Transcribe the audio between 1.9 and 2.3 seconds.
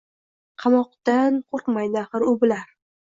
axir